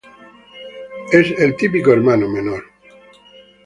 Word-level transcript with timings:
Es 1.11 1.29
el 1.39 1.55
típico 1.55 1.93
hermano 1.93 2.27
menor. 2.27 2.63